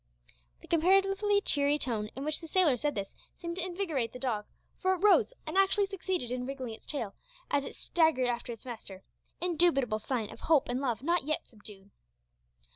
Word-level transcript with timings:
The 0.61 0.67
comparatively 0.67 1.41
cheery 1.41 1.77
tone 1.77 2.09
in 2.15 2.25
which 2.25 2.41
the 2.41 2.47
sailor 2.47 2.75
said 2.75 2.95
this 2.95 3.13
seemed 3.35 3.57
to 3.57 3.63
invigorate 3.63 4.13
the 4.13 4.17
dog, 4.17 4.47
for 4.79 4.93
it 4.95 5.03
rose 5.03 5.31
and 5.45 5.55
actually 5.59 5.85
succeeded 5.85 6.31
in 6.31 6.47
wriggling 6.47 6.73
its 6.73 6.87
tail 6.87 7.13
as 7.51 7.65
it 7.65 7.75
staggered 7.75 8.25
after 8.27 8.51
its 8.51 8.65
master 8.65 9.03
indubitable 9.41 9.99
sign 9.99 10.31
of 10.31 10.39
hope 10.39 10.69
and 10.69 10.81
love 10.81 11.03
not 11.03 11.25
yet 11.25 11.45
subdued! 11.45 11.91